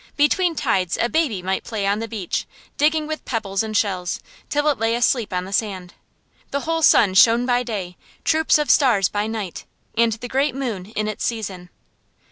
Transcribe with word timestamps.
Between 0.17 0.55
tides 0.55 0.97
a 0.99 1.09
baby 1.09 1.43
might 1.43 1.63
play 1.63 1.85
on 1.85 1.99
the 1.99 2.07
beach, 2.07 2.47
digging 2.75 3.05
with 3.05 3.23
pebbles 3.23 3.61
and 3.61 3.77
shells, 3.77 4.19
till 4.49 4.67
it 4.69 4.79
lay 4.79 4.95
asleep 4.95 5.31
on 5.31 5.45
the 5.45 5.53
sand. 5.53 5.93
The 6.49 6.61
whole 6.61 6.81
sun 6.81 7.13
shone 7.13 7.45
by 7.45 7.61
day, 7.61 7.97
troops 8.23 8.57
of 8.57 8.71
stars 8.71 9.09
by 9.09 9.27
night, 9.27 9.63
and 9.95 10.13
the 10.13 10.27
great 10.27 10.55
moon 10.55 10.87
in 10.87 11.07
its 11.07 11.23
season. 11.23 11.69